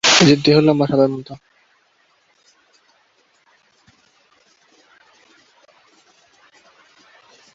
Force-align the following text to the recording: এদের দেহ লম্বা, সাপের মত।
এদের 0.21 0.37
দেহ 0.45 0.57
লম্বা, 0.61 0.85
সাপের 0.89 1.09
মত। 1.13 1.29